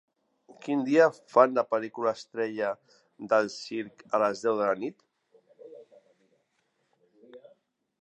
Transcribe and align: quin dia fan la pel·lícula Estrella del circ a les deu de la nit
quin 0.61 0.79
dia 0.85 1.03
fan 1.33 1.53
la 1.57 1.63
pel·lícula 1.73 2.13
Estrella 2.21 2.71
del 3.35 3.51
circ 3.59 4.03
a 4.19 4.21
les 4.27 4.43
deu 4.47 4.59
de 4.63 4.67
la 4.67 4.73
nit 4.83 5.07